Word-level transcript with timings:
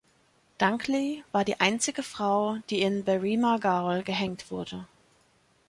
Dunkley 0.57 1.23
war 1.31 1.45
die 1.45 1.59
einzige 1.59 2.01
Frau, 2.01 2.57
die 2.71 2.81
in 2.81 3.03
Berrima 3.03 3.57
Gaol 3.59 4.01
gehängt 4.01 4.49
wurde. 4.49 4.87